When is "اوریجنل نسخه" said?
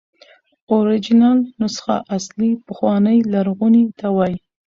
0.71-1.95